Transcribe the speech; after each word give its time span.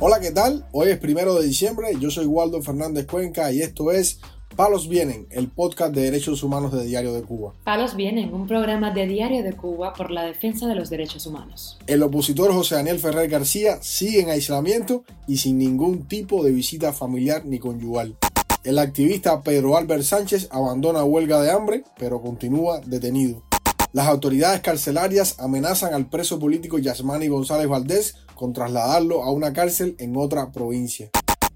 Hola, 0.00 0.20
¿qué 0.20 0.30
tal? 0.30 0.64
Hoy 0.70 0.90
es 0.90 0.98
primero 0.98 1.34
de 1.34 1.44
diciembre, 1.44 1.88
yo 1.98 2.08
soy 2.08 2.24
Waldo 2.24 2.62
Fernández 2.62 3.04
Cuenca 3.04 3.50
y 3.50 3.62
esto 3.62 3.90
es 3.90 4.20
Palos 4.54 4.88
Vienen, 4.88 5.26
el 5.30 5.48
podcast 5.48 5.92
de 5.92 6.02
derechos 6.02 6.44
humanos 6.44 6.72
de 6.72 6.84
Diario 6.84 7.12
de 7.12 7.22
Cuba. 7.22 7.54
Palos 7.64 7.96
Vienen, 7.96 8.32
un 8.32 8.46
programa 8.46 8.92
de 8.92 9.08
Diario 9.08 9.42
de 9.42 9.54
Cuba 9.54 9.94
por 9.94 10.12
la 10.12 10.22
defensa 10.22 10.68
de 10.68 10.76
los 10.76 10.88
derechos 10.88 11.26
humanos. 11.26 11.80
El 11.88 12.04
opositor 12.04 12.52
José 12.52 12.76
Daniel 12.76 13.00
Ferrer 13.00 13.28
García 13.28 13.82
sigue 13.82 14.20
en 14.20 14.30
aislamiento 14.30 15.02
y 15.26 15.38
sin 15.38 15.58
ningún 15.58 16.06
tipo 16.06 16.44
de 16.44 16.52
visita 16.52 16.92
familiar 16.92 17.44
ni 17.44 17.58
conyugal. 17.58 18.16
El 18.62 18.78
activista 18.78 19.42
Pedro 19.42 19.76
Albert 19.76 20.04
Sánchez 20.04 20.46
abandona 20.52 21.02
huelga 21.02 21.42
de 21.42 21.50
hambre, 21.50 21.82
pero 21.98 22.22
continúa 22.22 22.80
detenido. 22.86 23.47
Las 23.92 24.06
autoridades 24.06 24.60
carcelarias 24.60 25.36
amenazan 25.38 25.94
al 25.94 26.10
preso 26.10 26.38
político 26.38 26.78
Yasmani 26.78 27.28
González 27.28 27.68
Valdés 27.68 28.16
con 28.34 28.52
trasladarlo 28.52 29.22
a 29.22 29.32
una 29.32 29.54
cárcel 29.54 29.96
en 29.98 30.14
otra 30.16 30.52
provincia. 30.52 31.08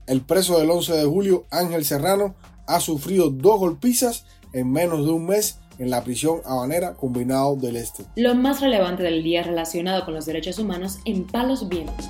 El 0.07 0.23
preso 0.23 0.59
del 0.59 0.71
11 0.71 0.95
de 0.95 1.05
julio, 1.05 1.45
Ángel 1.51 1.85
Serrano, 1.85 2.35
ha 2.67 2.81
sufrido 2.81 3.29
dos 3.29 3.59
golpizas 3.61 4.25
en 4.55 4.73
menos 4.73 5.05
de 5.05 5.13
un 5.13 5.27
mes 5.27 5.59
en 5.79 5.91
la 5.91 6.03
prisión 6.05 6.41
habanera 6.47 6.95
combinado 6.95 7.57
del 7.57 7.77
Este. 7.77 8.07
Lo 8.17 8.35
más 8.35 8.63
relevante 8.63 9.03
del 9.03 9.23
día 9.23 9.43
relacionado 9.43 10.07
con 10.07 10.15
los 10.15 10.25
derechos 10.25 10.59
humanos 10.59 11.01
en 11.05 11.27
Palos 11.27 11.69
Vientos. 11.69 12.09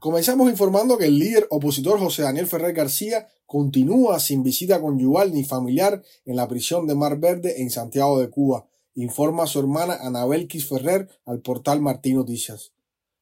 Comenzamos 0.00 0.50
informando 0.50 0.98
que 0.98 1.06
el 1.06 1.18
líder 1.18 1.46
opositor 1.48 1.98
José 2.00 2.22
Daniel 2.22 2.46
Ferrer 2.46 2.74
García 2.74 3.28
continúa 3.46 4.18
sin 4.18 4.42
visita 4.42 4.80
conyugal 4.80 5.32
ni 5.32 5.44
familiar 5.44 6.02
en 6.24 6.36
la 6.36 6.48
prisión 6.48 6.86
de 6.86 6.94
Mar 6.94 7.18
Verde 7.18 7.62
en 7.62 7.70
Santiago 7.70 8.20
de 8.20 8.30
Cuba, 8.30 8.66
informa 8.94 9.46
su 9.46 9.60
hermana 9.60 9.98
Anabel 10.00 10.48
Ferrer 10.48 11.08
al 11.26 11.40
portal 11.40 11.80
Martín 11.80 12.16
Noticias. 12.16 12.72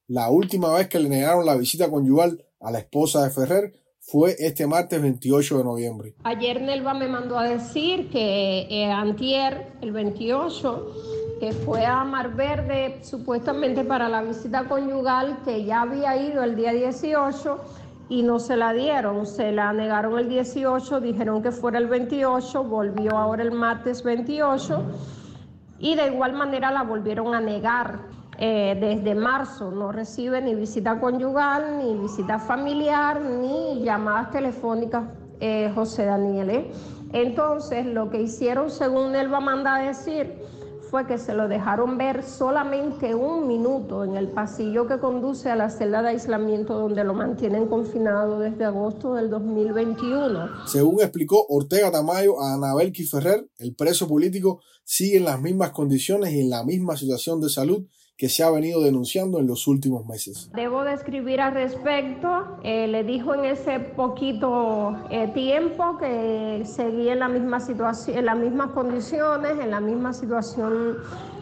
La 0.07 0.29
última 0.29 0.73
vez 0.73 0.89
que 0.89 0.99
le 0.99 1.09
negaron 1.09 1.45
la 1.45 1.55
visita 1.55 1.89
conyugal 1.89 2.45
a 2.59 2.71
la 2.71 2.79
esposa 2.79 3.23
de 3.23 3.29
Ferrer 3.31 3.73
fue 3.99 4.35
este 4.37 4.67
martes 4.67 5.01
28 5.01 5.59
de 5.59 5.63
noviembre. 5.63 6.15
Ayer 6.23 6.61
Nelva 6.61 6.93
me 6.93 7.07
mandó 7.07 7.37
a 7.37 7.47
decir 7.47 8.09
que 8.09 8.67
eh, 8.69 8.91
antier, 8.91 9.77
el 9.81 9.93
28, 9.93 11.39
que 11.39 11.53
fue 11.53 11.85
a 11.85 12.03
Mar 12.03 12.35
Verde 12.35 12.99
supuestamente 13.01 13.85
para 13.85 14.09
la 14.09 14.21
visita 14.21 14.67
conyugal, 14.67 15.41
que 15.45 15.63
ya 15.63 15.81
había 15.81 16.17
ido 16.17 16.43
el 16.43 16.57
día 16.57 16.73
18 16.73 17.82
y 18.13 18.21
no 18.21 18.37
se 18.37 18.55
la 18.55 18.73
dieron, 18.73 19.25
se 19.25 19.51
la 19.51 19.73
negaron 19.73 20.19
el 20.19 20.29
18, 20.29 20.99
dijeron 20.99 21.41
que 21.41 21.51
fuera 21.51 21.79
el 21.79 21.87
28, 21.87 22.63
volvió 22.63 23.17
ahora 23.17 23.41
el 23.41 23.51
martes 23.51 24.03
28 24.03 24.83
y 25.79 25.95
de 25.95 26.13
igual 26.13 26.33
manera 26.33 26.69
la 26.69 26.83
volvieron 26.83 27.33
a 27.33 27.41
negar. 27.41 28.01
Eh, 28.37 28.77
desde 28.79 29.15
marzo 29.15 29.71
no 29.71 29.91
recibe 29.91 30.41
ni 30.41 30.53
visita 30.53 30.99
conyugal, 30.99 31.79
ni 31.79 31.97
visita 31.97 32.37
familiar, 32.37 33.19
ni 33.19 33.81
llamadas 33.81 34.29
telefónicas, 34.29 35.05
eh, 35.39 35.71
José 35.73 36.05
Daniel. 36.05 36.49
¿eh? 36.51 36.71
Entonces, 37.13 37.83
lo 37.87 38.11
que 38.11 38.21
hicieron, 38.21 38.69
según 38.69 39.15
él 39.15 39.33
va 39.33 39.37
a 39.37 39.41
mandar 39.41 39.81
a 39.81 39.87
decir, 39.87 40.35
fue 40.93 41.07
que 41.07 41.17
se 41.17 41.33
lo 41.33 41.47
dejaron 41.47 41.97
ver 41.97 42.21
solamente 42.21 43.15
un 43.15 43.47
minuto 43.47 44.03
en 44.03 44.15
el 44.15 44.27
pasillo 44.27 44.85
que 44.85 44.99
conduce 44.99 45.49
a 45.49 45.55
la 45.55 45.71
celda 45.71 46.03
de 46.03 46.09
aislamiento 46.09 46.77
donde 46.77 47.03
lo 47.03 47.15
mantienen 47.15 47.65
confinado 47.65 48.37
desde 48.37 48.65
agosto 48.65 49.15
del 49.15 49.31
2021. 49.31 50.67
Según 50.67 51.01
explicó 51.01 51.47
Ortega 51.49 51.89
Tamayo 51.89 52.39
a 52.39 52.53
Anabel 52.53 52.91
Quiferrer, 52.91 53.49
el 53.57 53.73
preso 53.73 54.07
político 54.07 54.61
sigue 54.83 55.17
en 55.17 55.25
las 55.25 55.41
mismas 55.41 55.71
condiciones 55.71 56.31
y 56.31 56.41
en 56.41 56.51
la 56.51 56.63
misma 56.63 56.95
situación 56.95 57.41
de 57.41 57.49
salud 57.49 57.87
que 58.17 58.29
se 58.29 58.43
ha 58.43 58.51
venido 58.51 58.81
denunciando 58.81 59.39
en 59.39 59.47
los 59.47 59.67
últimos 59.67 60.05
meses. 60.05 60.51
Debo 60.53 60.83
de 60.83 60.93
escribir 60.93 61.41
al 61.41 61.53
respecto. 61.53 62.57
Eh, 62.63 62.87
le 62.87 63.03
dijo 63.03 63.33
en 63.33 63.45
ese 63.45 63.79
poquito 63.79 64.95
eh, 65.09 65.29
tiempo 65.33 65.97
que 65.97 66.63
seguía 66.65 67.13
en 67.13 67.19
la 67.19 67.27
misma 67.27 67.59
situación, 67.59 68.17
en 68.17 68.25
las 68.25 68.37
mismas 68.37 68.69
condiciones, 68.71 69.53
en 69.59 69.71
la 69.71 69.79
misma 69.79 70.13
situación 70.13 70.97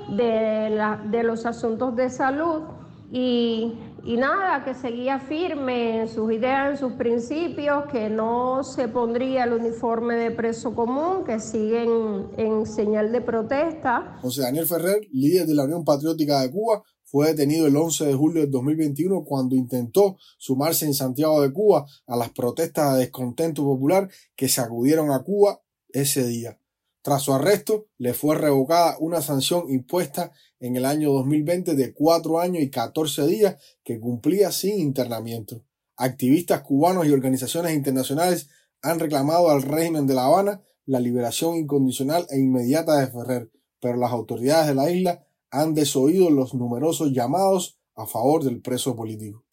de, 0.09 0.81
de 1.09 1.23
los 1.23 1.45
asuntos 1.45 1.95
de 1.95 2.09
salud 2.09 2.63
y 3.11 3.73
y 4.03 4.17
nada, 4.17 4.63
que 4.63 4.73
seguía 4.73 5.19
firme 5.19 6.01
en 6.01 6.07
sus 6.07 6.31
ideas, 6.31 6.71
en 6.71 6.77
sus 6.77 6.93
principios, 6.93 7.85
que 7.91 8.09
no 8.09 8.63
se 8.63 8.87
pondría 8.87 9.43
el 9.43 9.53
uniforme 9.53 10.15
de 10.15 10.31
preso 10.31 10.73
común, 10.73 11.23
que 11.25 11.39
siguen 11.39 12.27
en 12.37 12.65
señal 12.65 13.11
de 13.11 13.21
protesta. 13.21 14.17
José 14.21 14.41
Daniel 14.41 14.65
Ferrer, 14.65 15.07
líder 15.11 15.45
de 15.45 15.55
la 15.55 15.65
Unión 15.65 15.85
Patriótica 15.85 16.41
de 16.41 16.51
Cuba, 16.51 16.83
fue 17.03 17.27
detenido 17.27 17.67
el 17.67 17.75
11 17.75 18.05
de 18.05 18.13
julio 18.13 18.41
de 18.41 18.47
2021 18.47 19.25
cuando 19.25 19.55
intentó 19.55 20.17
sumarse 20.37 20.85
en 20.85 20.93
Santiago 20.93 21.41
de 21.41 21.51
Cuba 21.51 21.85
a 22.07 22.15
las 22.15 22.29
protestas 22.29 22.93
de 22.93 23.01
descontento 23.01 23.63
popular 23.63 24.09
que 24.35 24.47
sacudieron 24.47 25.11
a 25.11 25.21
Cuba 25.21 25.61
ese 25.89 26.25
día. 26.25 26.60
Tras 27.03 27.23
su 27.23 27.33
arresto, 27.33 27.87
le 27.97 28.13
fue 28.13 28.35
revocada 28.35 28.97
una 28.99 29.21
sanción 29.21 29.69
impuesta 29.69 30.31
en 30.59 30.75
el 30.75 30.85
año 30.85 31.11
2020 31.13 31.75
de 31.75 31.93
cuatro 31.93 32.39
años 32.39 32.61
y 32.61 32.69
14 32.69 33.25
días 33.25 33.55
que 33.83 33.99
cumplía 33.99 34.51
sin 34.51 34.79
internamiento. 34.79 35.63
Activistas 35.97 36.61
cubanos 36.61 37.07
y 37.07 37.11
organizaciones 37.11 37.73
internacionales 37.73 38.49
han 38.83 38.99
reclamado 38.99 39.49
al 39.49 39.63
régimen 39.63 40.05
de 40.05 40.13
La 40.13 40.25
Habana 40.25 40.61
la 40.85 40.99
liberación 40.99 41.55
incondicional 41.55 42.27
e 42.29 42.39
inmediata 42.39 42.99
de 42.99 43.07
Ferrer, 43.07 43.51
pero 43.79 43.97
las 43.97 44.11
autoridades 44.11 44.67
de 44.67 44.75
la 44.75 44.91
isla 44.91 45.25
han 45.49 45.73
desoído 45.73 46.29
los 46.29 46.53
numerosos 46.53 47.11
llamados 47.11 47.79
a 47.95 48.05
favor 48.05 48.43
del 48.43 48.61
preso 48.61 48.95
político. 48.95 49.43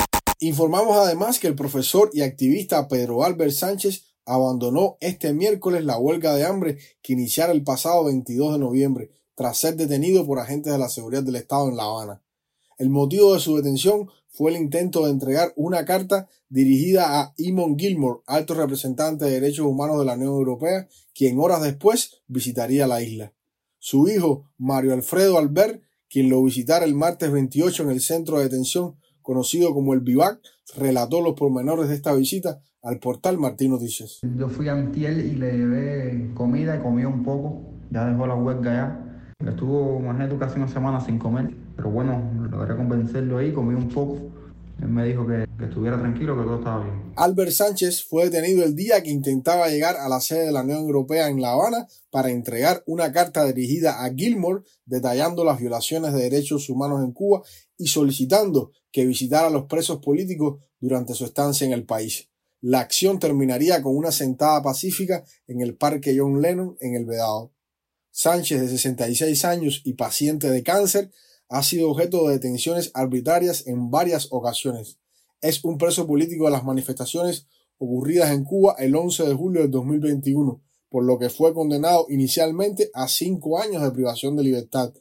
Informamos 0.41 0.97
además 0.97 1.38
que 1.38 1.48
el 1.48 1.54
profesor 1.54 2.10
y 2.12 2.20
activista 2.20 2.87
Pedro 2.88 3.25
Albert 3.25 3.53
Sánchez 3.53 4.07
abandonó 4.28 4.99
este 5.00 5.33
miércoles 5.33 5.84
la 5.84 5.99
huelga 5.99 6.34
de 6.34 6.44
hambre 6.44 6.78
que 7.03 7.15
iniciara 7.15 7.53
el 7.53 7.65
pasado 7.65 8.05
22 8.05 8.53
de 8.53 8.59
noviembre 8.59 9.11
tras 9.34 9.59
ser 9.59 9.77
detenido 9.77 10.27
por 10.27 10.39
agentes 10.39 10.72
de 10.72 10.78
la 10.78 10.89
seguridad 10.89 11.22
del 11.22 11.37
Estado 11.37 11.69
en 11.69 11.77
La 11.77 11.84
Habana. 11.84 12.22
El 12.77 12.91
motivo 12.91 13.34
de 13.34 13.41
su 13.41 13.56
detención 13.56 14.09
fue 14.28 14.50
el 14.50 14.59
intento 14.59 15.05
de 15.05 15.12
entregar 15.12 15.53
una 15.56 15.84
carta 15.84 16.28
dirigida 16.49 17.21
a 17.21 17.34
Eamon 17.38 17.78
Gilmore, 17.78 18.21
alto 18.27 18.55
representante 18.55 19.25
de 19.25 19.33
derechos 19.33 19.67
humanos 19.67 19.99
de 19.99 20.05
la 20.05 20.15
Unión 20.15 20.33
Europea, 20.33 20.88
quien 21.15 21.41
horas 21.41 21.62
después 21.62 22.21
visitaría 22.27 22.87
la 22.87 23.03
isla. 23.03 23.33
Su 23.78 24.09
hijo, 24.09 24.50
Mario 24.59 24.93
Alfredo 24.93 25.38
Albert, 25.38 25.83
quien 26.11 26.28
lo 26.28 26.43
visitara 26.43 26.84
el 26.84 26.94
martes 26.94 27.33
28 27.33 27.84
en 27.84 27.91
el 27.91 28.00
centro 28.00 28.38
de 28.38 28.44
detención 28.44 28.97
conocido 29.22 29.75
como 29.75 29.94
el 29.94 30.00
Vivac, 30.00 30.41
relató 30.77 31.21
los 31.21 31.34
pormenores 31.34 31.88
de 31.88 31.94
esta 31.94 32.15
visita 32.15 32.62
al 32.83 32.99
portal 32.99 33.39
Martín 33.39 33.72
Noticias. 33.72 34.21
Yo 34.37 34.49
fui 34.49 34.69
a 34.69 34.72
Antiel 34.72 35.21
y 35.21 35.33
le 35.33 35.53
llevé 35.53 36.31
comida 36.34 36.77
y 36.77 36.81
comió 36.81 37.09
un 37.09 37.22
poco. 37.22 37.62
Ya 37.91 38.06
dejó 38.06 38.27
la 38.27 38.34
huelga 38.34 38.72
ya. 38.72 39.49
Estuvo 39.49 40.00
más 40.00 40.19
de 40.19 40.37
casi 40.39 40.56
una 40.56 40.69
semana 40.69 41.00
sin 41.00 41.19
comer. 41.19 41.55
Pero 41.77 41.91
bueno, 41.91 42.31
logré 42.50 42.77
convencerlo 42.77 43.38
ahí, 43.38 43.53
comí 43.53 43.75
un 43.75 43.88
poco. 43.88 44.19
Él 44.81 44.88
me 44.88 45.05
dijo 45.05 45.27
que, 45.27 45.44
que, 45.59 45.65
estuviera 45.65 45.99
tranquilo, 45.99 46.37
que 46.37 46.44
todo 46.44 46.59
estaba 46.59 46.84
bien. 46.84 47.12
Albert 47.17 47.50
Sánchez 47.50 48.05
fue 48.05 48.31
detenido 48.31 48.65
el 48.65 48.77
día 48.77 49.03
que 49.03 49.11
intentaba 49.11 49.69
llegar 49.69 49.97
a 49.97 50.09
la 50.09 50.21
sede 50.21 50.47
de 50.47 50.53
la 50.53 50.62
Unión 50.62 50.78
Europea 50.78 51.28
en 51.28 51.41
La 51.41 51.53
Habana 51.53 51.88
para 52.11 52.31
entregar 52.31 52.84
una 52.87 53.11
carta 53.12 53.44
dirigida 53.44 54.05
a 54.05 54.15
Gilmore 54.15 54.62
detallando 54.87 55.44
las 55.44 55.59
violaciones 55.59 56.12
de 56.12 56.22
derechos 56.22 56.69
humanos 56.69 57.03
en 57.03 57.12
Cuba 57.12 57.43
y 57.77 57.88
solicitando 57.88 58.71
que 58.93 59.05
visitara 59.05 59.49
a 59.49 59.50
los 59.50 59.65
presos 59.65 59.99
políticos 59.99 60.61
durante 60.81 61.15
su 61.15 61.25
estancia 61.25 61.67
en 61.67 61.72
el 61.72 61.84
país. 61.84 62.28
La 62.60 62.80
acción 62.80 63.20
terminaría 63.20 63.82
con 63.82 63.96
una 63.96 64.10
sentada 64.10 64.62
pacífica 64.62 65.24
en 65.46 65.60
el 65.60 65.76
Parque 65.76 66.16
John 66.19 66.43
Lennon 66.43 66.76
en 66.81 66.96
el 66.96 67.05
Vedado. 67.05 67.52
Sánchez, 68.10 68.60
de 68.60 68.69
66 68.69 69.44
años 69.44 69.82
y 69.84 69.93
paciente 69.93 70.50
de 70.50 70.64
cáncer, 70.64 71.12
ha 71.49 71.62
sido 71.62 71.90
objeto 71.90 72.26
de 72.26 72.34
detenciones 72.34 72.90
arbitrarias 72.94 73.66
en 73.69 73.90
varias 73.90 74.28
ocasiones. 74.31 74.99
Es 75.40 75.62
un 75.62 75.78
preso 75.78 76.06
político 76.06 76.46
de 76.46 76.50
las 76.50 76.64
manifestaciones 76.64 77.46
ocurridas 77.78 78.32
en 78.32 78.44
Cuba 78.44 78.75
el 78.78 78.96
11 78.96 79.25
de 79.25 79.34
julio 79.34 79.62
de 79.62 79.69
2021, 79.69 80.61
por 80.88 81.04
lo 81.04 81.16
que 81.19 81.31
fue 81.31 81.54
condenado 81.54 82.06
inicialmente 82.08 82.90
a 82.93 83.06
cinco 83.06 83.61
años 83.61 83.82
de 83.82 83.93
privación 83.93 84.34
de 84.34 84.43
libertad, 84.43 84.93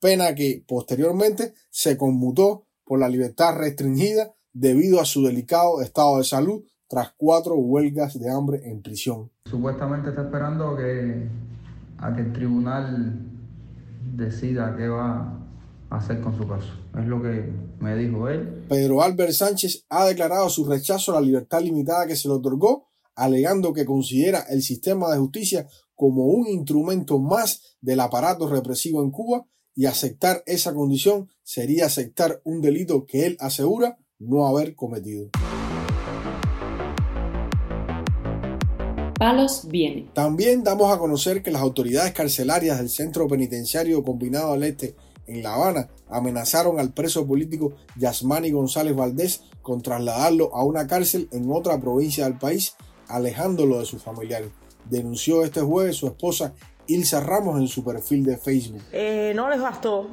pena 0.00 0.34
que 0.34 0.62
posteriormente 0.68 1.54
se 1.70 1.96
conmutó 1.96 2.66
por 2.84 3.00
la 3.00 3.08
libertad 3.08 3.56
restringida 3.56 4.34
debido 4.52 5.00
a 5.00 5.06
su 5.06 5.24
delicado 5.24 5.80
estado 5.80 6.18
de 6.18 6.24
salud 6.24 6.62
tras 6.88 7.12
cuatro 7.16 7.54
huelgas 7.56 8.18
de 8.18 8.30
hambre 8.30 8.60
en 8.64 8.82
prisión. 8.82 9.30
Supuestamente 9.46 10.10
está 10.10 10.22
esperando 10.22 10.76
que, 10.76 11.28
a 11.98 12.14
que 12.14 12.22
el 12.22 12.32
tribunal 12.32 13.20
decida 14.14 14.74
qué 14.76 14.88
va 14.88 15.38
a 15.90 15.96
hacer 15.96 16.20
con 16.20 16.36
su 16.36 16.46
caso. 16.46 16.72
Es 16.98 17.06
lo 17.06 17.22
que 17.22 17.50
me 17.80 17.96
dijo 17.96 18.28
él. 18.28 18.64
Pedro 18.68 19.02
Albert 19.02 19.32
Sánchez 19.32 19.84
ha 19.88 20.06
declarado 20.06 20.48
su 20.48 20.64
rechazo 20.64 21.12
a 21.12 21.20
la 21.20 21.26
libertad 21.26 21.60
limitada 21.60 22.06
que 22.06 22.16
se 22.16 22.28
le 22.28 22.34
otorgó, 22.34 22.88
alegando 23.14 23.72
que 23.72 23.84
considera 23.84 24.40
el 24.50 24.62
sistema 24.62 25.10
de 25.10 25.18
justicia 25.18 25.66
como 25.94 26.26
un 26.26 26.46
instrumento 26.46 27.18
más 27.18 27.76
del 27.80 28.00
aparato 28.00 28.48
represivo 28.48 29.02
en 29.02 29.10
Cuba 29.10 29.46
y 29.74 29.86
aceptar 29.86 30.42
esa 30.46 30.74
condición 30.74 31.28
sería 31.42 31.86
aceptar 31.86 32.40
un 32.44 32.60
delito 32.60 33.06
que 33.06 33.26
él 33.26 33.36
asegura 33.40 33.98
no 34.18 34.46
haber 34.46 34.74
cometido. 34.74 35.30
Palos 39.18 39.66
viene. 39.68 40.08
También 40.12 40.62
damos 40.62 40.92
a 40.92 40.98
conocer 40.98 41.42
que 41.42 41.50
las 41.50 41.62
autoridades 41.62 42.12
carcelarias 42.12 42.78
del 42.78 42.90
Centro 42.90 43.26
Penitenciario 43.26 44.02
Combinado 44.02 44.52
al 44.52 44.62
Este 44.62 44.94
en 45.26 45.42
La 45.42 45.54
Habana 45.54 45.88
amenazaron 46.08 46.78
al 46.78 46.92
preso 46.92 47.26
político 47.26 47.72
Yasmani 47.96 48.50
González 48.50 48.94
Valdés 48.94 49.42
con 49.62 49.82
trasladarlo 49.82 50.54
a 50.54 50.64
una 50.64 50.86
cárcel 50.86 51.28
en 51.32 51.50
otra 51.50 51.80
provincia 51.80 52.24
del 52.24 52.38
país, 52.38 52.76
alejándolo 53.08 53.78
de 53.80 53.86
sus 53.86 54.02
familiares. 54.02 54.50
Denunció 54.84 55.44
este 55.44 55.60
jueves 55.60 55.96
su 55.96 56.06
esposa 56.06 56.54
Ilsa 56.86 57.20
Ramos 57.20 57.58
en 57.58 57.66
su 57.66 57.82
perfil 57.82 58.24
de 58.24 58.36
Facebook. 58.36 58.82
Eh, 58.92 59.32
no 59.34 59.50
les 59.50 59.60
bastó 59.60 60.08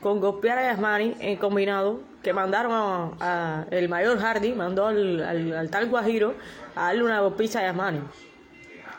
con 0.00 0.20
golpear 0.20 0.58
a 0.58 0.72
Yasmani 0.72 1.14
en 1.20 1.36
combinado, 1.38 2.00
que 2.22 2.32
mandaron 2.32 2.72
a, 3.20 3.66
el 3.70 3.88
mayor 3.88 4.18
Hardy, 4.18 4.52
mandó 4.52 4.86
al, 4.86 5.68
tal 5.70 5.88
Guajiro 5.88 6.34
a 6.76 6.86
darle 6.86 7.04
una 7.04 7.20
golpiza 7.20 7.60
a 7.60 7.62
Yasmani, 7.62 8.00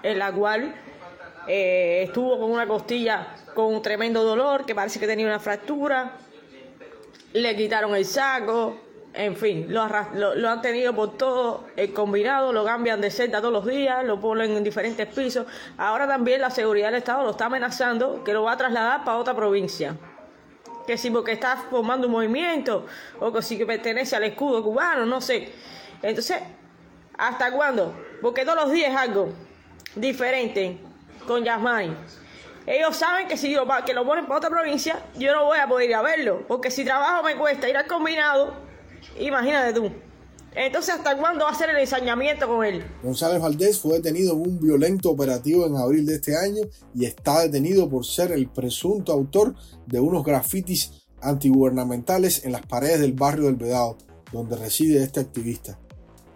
en 0.03 0.19
la 0.19 0.31
cual 0.31 0.75
eh, 1.47 2.03
estuvo 2.03 2.39
con 2.39 2.51
una 2.51 2.67
costilla 2.67 3.35
con 3.53 3.73
un 3.73 3.81
tremendo 3.81 4.23
dolor, 4.23 4.65
que 4.65 4.75
parece 4.75 4.99
que 4.99 5.07
tenía 5.07 5.25
una 5.25 5.39
fractura, 5.39 6.13
le 7.33 7.55
quitaron 7.55 7.95
el 7.95 8.05
saco, 8.05 8.77
en 9.13 9.35
fin, 9.35 9.65
lo, 9.67 9.87
lo, 10.35 10.49
han 10.49 10.61
tenido 10.61 10.93
por 10.93 11.17
todo 11.17 11.65
el 11.75 11.91
combinado, 11.93 12.53
lo 12.53 12.63
cambian 12.63 13.01
de 13.01 13.09
celda 13.09 13.39
todos 13.39 13.51
los 13.51 13.65
días, 13.65 14.05
lo 14.05 14.19
ponen 14.19 14.55
en 14.55 14.63
diferentes 14.63 15.07
pisos. 15.07 15.47
Ahora 15.77 16.07
también 16.07 16.41
la 16.41 16.51
seguridad 16.51 16.87
del 16.87 16.95
Estado 16.95 17.23
lo 17.23 17.31
está 17.31 17.45
amenazando 17.45 18.23
que 18.23 18.33
lo 18.33 18.43
va 18.43 18.53
a 18.53 18.57
trasladar 18.57 19.03
para 19.03 19.17
otra 19.17 19.35
provincia 19.35 19.95
que 20.89 20.97
si 20.97 21.11
porque 21.11 21.33
está 21.33 21.55
formando 21.55 22.07
un 22.07 22.13
movimiento 22.13 22.87
o 23.19 23.31
que 23.31 23.43
si 23.43 23.63
pertenece 23.63 24.15
al 24.15 24.23
escudo 24.23 24.63
cubano, 24.63 25.05
no 25.05 25.21
sé. 25.21 25.53
Entonces, 26.01 26.41
¿hasta 27.15 27.51
cuándo? 27.51 27.93
Porque 28.23 28.43
todos 28.43 28.63
los 28.63 28.71
días 28.71 28.95
algo 28.95 29.29
diferente 29.95 30.77
con 31.27 31.43
Yasmani. 31.43 31.95
Ellos 32.65 32.97
saben 32.97 33.27
que 33.27 33.37
si 33.37 33.51
yo, 33.51 33.65
que 33.85 33.93
lo 33.93 34.05
ponen 34.05 34.25
para 34.25 34.37
otra 34.37 34.49
provincia, 34.49 35.03
yo 35.17 35.33
no 35.33 35.45
voy 35.45 35.57
a 35.57 35.67
poder 35.67 35.89
ir 35.89 35.95
a 35.95 36.01
verlo, 36.01 36.45
porque 36.47 36.69
si 36.69 36.83
trabajo 36.83 37.23
me 37.23 37.35
cuesta 37.35 37.67
ir 37.67 37.75
al 37.75 37.87
combinado, 37.87 38.53
imagínate 39.19 39.73
tú. 39.73 39.91
Entonces, 40.55 40.95
¿hasta 40.95 41.15
cuándo 41.17 41.45
va 41.45 41.51
a 41.51 41.55
ser 41.55 41.69
el 41.69 41.77
ensañamiento 41.77 42.47
con 42.47 42.65
él? 42.65 42.83
González 43.03 43.41
Valdés 43.41 43.79
fue 43.79 43.95
detenido 43.95 44.33
en 44.33 44.41
un 44.41 44.59
violento 44.59 45.09
operativo 45.11 45.65
en 45.65 45.77
abril 45.77 46.05
de 46.05 46.15
este 46.15 46.35
año 46.35 46.61
y 46.95 47.05
está 47.05 47.41
detenido 47.41 47.89
por 47.89 48.05
ser 48.05 48.31
el 48.31 48.49
presunto 48.49 49.13
autor 49.13 49.55
de 49.85 49.99
unos 49.99 50.23
grafitis 50.23 51.07
antigubernamentales 51.21 52.45
en 52.45 52.51
las 52.51 52.65
paredes 52.65 52.99
del 52.99 53.13
barrio 53.13 53.45
del 53.45 53.55
Vedado, 53.55 53.97
donde 54.31 54.57
reside 54.57 55.03
este 55.03 55.19
activista. 55.19 55.79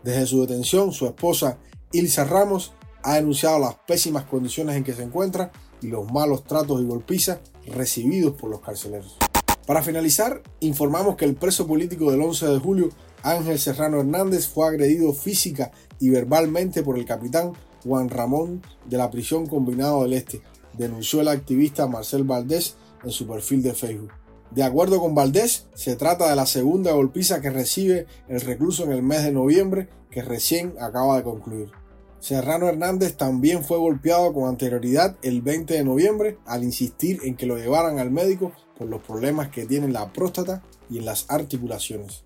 Desde 0.04 0.26
su 0.26 0.42
detención, 0.42 0.92
su 0.92 1.06
esposa 1.06 1.58
Ilsa 1.92 2.24
Ramos 2.24 2.74
ha 3.04 3.16
denunciado 3.16 3.60
las 3.60 3.76
pésimas 3.86 4.24
condiciones 4.24 4.76
en 4.76 4.84
que 4.84 4.94
se 4.94 5.04
encuentra 5.04 5.52
y 5.82 5.88
los 5.88 6.12
malos 6.12 6.46
tratos 6.46 6.82
y 6.82 6.86
golpizas 6.86 7.40
recibidos 7.68 8.34
por 8.34 8.50
los 8.50 8.62
carceleros. 8.62 9.18
Para 9.68 9.82
finalizar, 9.82 10.42
informamos 10.60 11.16
que 11.16 11.26
el 11.26 11.36
preso 11.36 11.68
político 11.68 12.12
del 12.12 12.22
11 12.22 12.48
de 12.48 12.60
julio 12.60 12.90
Ángel 13.22 13.60
Serrano 13.60 14.00
Hernández 14.00 14.48
fue 14.48 14.68
agredido 14.68 15.14
física 15.14 15.72
y 16.00 16.10
verbalmente 16.10 16.84
por 16.84 16.98
el 16.98 17.06
capitán 17.06 17.54
Juan 17.84 18.10
Ramón 18.10 18.62
de 18.86 18.98
la 18.98 19.10
prisión 19.10 19.48
combinado 19.48 20.04
del 20.04 20.14
Este, 20.14 20.42
denunció 20.78 21.22
el 21.22 21.30
activista 21.30 21.88
Marcel 21.88 22.24
Valdés 22.24 22.76
en 23.04 23.12
su 23.12 23.28
perfil 23.28 23.64
de 23.64 23.74
Facebook. 23.74 24.12
De 24.52 24.64
acuerdo 24.64 25.00
con 25.00 25.16
Valdés, 25.16 25.68
se 25.74 25.96
trata 25.96 26.30
de 26.30 26.36
la 26.36 26.46
segunda 26.46 26.92
golpiza 26.92 27.42
que 27.42 27.50
recibe 27.50 28.06
el 28.28 28.42
recluso 28.42 28.84
en 28.84 28.92
el 28.92 29.02
mes 29.02 29.24
de 29.24 29.32
noviembre 29.32 29.90
que 30.12 30.22
recién 30.22 30.76
acaba 30.80 31.18
de 31.18 31.24
concluir. 31.24 31.72
Serrano 32.24 32.70
Hernández 32.70 33.18
también 33.18 33.66
fue 33.66 33.78
golpeado 33.78 34.32
con 34.32 34.48
anterioridad 34.48 35.18
el 35.24 35.42
20 35.42 35.74
de 35.74 35.84
noviembre 35.84 36.38
al 36.46 36.64
insistir 36.64 37.20
en 37.26 37.36
que 37.36 37.46
lo 37.46 37.58
llevaran 37.58 38.00
al 38.00 38.12
médico 38.12 38.54
por 38.78 38.88
los 38.88 39.04
problemas 39.04 39.50
que 39.50 39.66
tiene 39.66 39.88
en 39.88 39.92
la 39.92 40.14
próstata 40.14 40.64
y 40.90 41.00
en 41.00 41.06
las 41.06 41.26
articulaciones. 41.28 42.24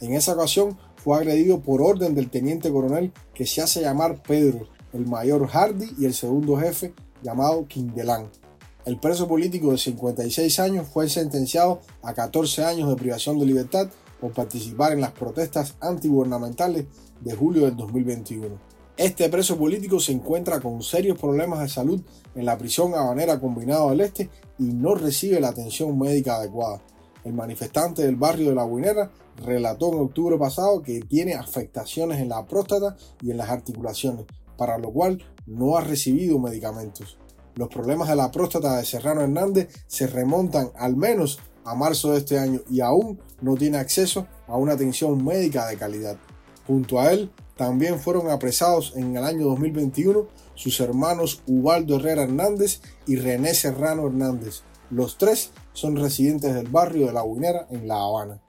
En 0.00 0.12
esa 0.12 0.34
ocasión 0.34 0.76
fue 1.02 1.16
agredido 1.16 1.62
por 1.62 1.80
orden 1.80 2.14
del 2.14 2.28
teniente 2.28 2.70
coronel 2.70 3.10
que 3.32 3.46
se 3.46 3.62
hace 3.62 3.80
llamar 3.80 4.22
Pedro, 4.22 4.68
el 4.92 5.06
mayor 5.06 5.48
Hardy 5.48 5.94
y 5.98 6.04
el 6.04 6.12
segundo 6.12 6.58
jefe 6.58 6.92
llamado 7.22 7.66
Quindelán. 7.66 8.28
El 8.84 9.00
preso 9.00 9.26
político 9.28 9.70
de 9.70 9.78
56 9.78 10.60
años 10.60 10.88
fue 10.92 11.08
sentenciado 11.08 11.80
a 12.02 12.12
14 12.12 12.66
años 12.66 12.90
de 12.90 12.96
privación 12.96 13.38
de 13.38 13.46
libertad 13.46 13.88
por 14.20 14.32
participar 14.32 14.92
en 14.92 15.00
las 15.00 15.12
protestas 15.12 15.74
antigubernamentales 15.80 16.84
de 17.22 17.34
julio 17.34 17.64
del 17.64 17.76
2021. 17.76 18.67
Este 18.98 19.28
preso 19.28 19.56
político 19.56 20.00
se 20.00 20.10
encuentra 20.10 20.58
con 20.58 20.82
serios 20.82 21.16
problemas 21.16 21.60
de 21.60 21.68
salud 21.68 22.02
en 22.34 22.44
la 22.44 22.58
prisión 22.58 22.96
habanera 22.96 23.38
combinado 23.38 23.90
del 23.90 24.00
Este 24.00 24.28
y 24.58 24.64
no 24.64 24.96
recibe 24.96 25.38
la 25.38 25.50
atención 25.50 25.96
médica 25.96 26.34
adecuada. 26.34 26.82
El 27.22 27.32
manifestante 27.32 28.02
del 28.02 28.16
barrio 28.16 28.48
de 28.48 28.56
La 28.56 28.66
Guinera 28.66 29.08
relató 29.36 29.92
en 29.92 30.00
octubre 30.00 30.36
pasado 30.36 30.82
que 30.82 30.98
tiene 30.98 31.34
afectaciones 31.34 32.18
en 32.18 32.30
la 32.30 32.44
próstata 32.44 32.96
y 33.22 33.30
en 33.30 33.36
las 33.36 33.50
articulaciones, 33.50 34.26
para 34.56 34.78
lo 34.78 34.92
cual 34.92 35.22
no 35.46 35.76
ha 35.76 35.80
recibido 35.80 36.40
medicamentos. 36.40 37.18
Los 37.54 37.68
problemas 37.68 38.08
de 38.08 38.16
la 38.16 38.32
próstata 38.32 38.78
de 38.78 38.84
Serrano 38.84 39.20
Hernández 39.20 39.68
se 39.86 40.08
remontan 40.08 40.72
al 40.76 40.96
menos 40.96 41.38
a 41.64 41.76
marzo 41.76 42.10
de 42.10 42.18
este 42.18 42.36
año 42.36 42.62
y 42.68 42.80
aún 42.80 43.20
no 43.42 43.54
tiene 43.54 43.78
acceso 43.78 44.26
a 44.48 44.56
una 44.56 44.72
atención 44.72 45.24
médica 45.24 45.68
de 45.68 45.76
calidad. 45.76 46.16
Junto 46.66 46.98
a 46.98 47.12
él 47.12 47.30
también 47.58 47.98
fueron 47.98 48.30
apresados 48.30 48.92
en 48.94 49.16
el 49.16 49.24
año 49.24 49.46
2021 49.46 50.28
sus 50.54 50.78
hermanos 50.78 51.42
Ubaldo 51.48 51.96
Herrera 51.96 52.22
Hernández 52.22 52.80
y 53.04 53.16
René 53.16 53.52
Serrano 53.52 54.06
Hernández. 54.06 54.62
Los 54.90 55.18
tres 55.18 55.50
son 55.72 55.96
residentes 55.96 56.54
del 56.54 56.68
barrio 56.68 57.08
de 57.08 57.12
La 57.12 57.24
Guinera 57.24 57.66
en 57.70 57.88
La 57.88 57.96
Habana. 57.96 58.40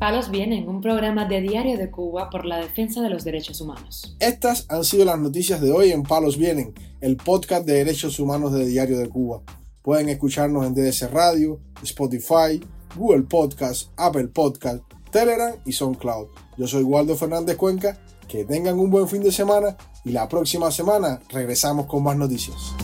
Palos 0.00 0.28
Vienen, 0.32 0.68
un 0.68 0.80
programa 0.80 1.26
de 1.26 1.40
Diario 1.42 1.78
de 1.78 1.92
Cuba 1.92 2.28
por 2.28 2.44
la 2.44 2.58
defensa 2.58 3.00
de 3.02 3.08
los 3.08 3.22
derechos 3.22 3.60
humanos. 3.60 4.16
Estas 4.18 4.66
han 4.68 4.82
sido 4.82 5.04
las 5.04 5.20
noticias 5.20 5.60
de 5.60 5.70
hoy 5.70 5.92
en 5.92 6.02
Palos 6.02 6.36
Vienen, 6.36 6.74
el 7.00 7.16
podcast 7.16 7.64
de 7.64 7.74
derechos 7.74 8.18
humanos 8.18 8.52
de 8.52 8.66
Diario 8.66 8.98
de 8.98 9.08
Cuba. 9.08 9.42
Pueden 9.82 10.08
escucharnos 10.08 10.66
en 10.66 10.74
DDC 10.74 11.08
Radio, 11.12 11.60
Spotify, 11.84 12.60
Google 12.96 13.22
Podcast, 13.22 13.90
Apple 13.96 14.26
Podcast, 14.26 14.82
Telegram 15.16 15.54
y 15.64 15.72
SoundCloud. 15.72 16.26
Yo 16.58 16.66
soy 16.66 16.82
Waldo 16.82 17.16
Fernández 17.16 17.56
Cuenca. 17.56 17.96
Que 18.28 18.44
tengan 18.44 18.78
un 18.78 18.90
buen 18.90 19.08
fin 19.08 19.22
de 19.22 19.32
semana 19.32 19.76
y 20.04 20.10
la 20.10 20.28
próxima 20.28 20.70
semana 20.70 21.20
regresamos 21.30 21.86
con 21.86 22.02
más 22.02 22.16
noticias. 22.16 22.74